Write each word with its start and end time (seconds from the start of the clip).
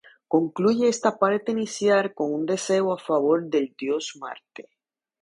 Concluye 0.27 0.87
esta 0.89 1.19
parte 1.19 1.51
inicial 1.51 2.15
con 2.15 2.33
un 2.33 2.47
deseo 2.47 2.91
a 2.91 2.97
favor 2.97 3.43
del 3.47 3.75
dios 3.77 4.13
Marte. 4.15 4.67